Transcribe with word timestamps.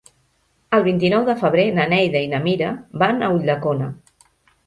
El 0.77 0.85
vint-i-nou 0.85 1.25
de 1.27 1.33
febrer 1.41 1.65
na 1.75 1.85
Neida 1.91 2.23
i 2.27 2.31
na 2.33 2.41
Mira 2.47 2.69
van 3.03 3.21
a 3.27 3.31
Ulldecona. 3.35 3.91